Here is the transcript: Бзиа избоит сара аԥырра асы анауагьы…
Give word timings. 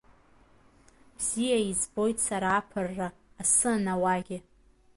Бзиа 1.17 1.57
избоит 1.71 2.17
сара 2.27 2.49
аԥырра 2.59 3.07
асы 3.41 3.69
анауагьы… 3.75 4.37